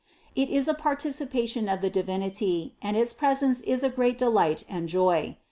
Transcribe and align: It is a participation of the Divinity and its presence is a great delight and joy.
It 0.35 0.49
is 0.49 0.67
a 0.67 0.73
participation 0.73 1.69
of 1.69 1.81
the 1.81 1.89
Divinity 1.91 2.73
and 2.81 2.97
its 2.97 3.13
presence 3.13 3.61
is 3.61 3.83
a 3.83 3.89
great 3.91 4.17
delight 4.17 4.63
and 4.67 4.89
joy. 4.89 5.37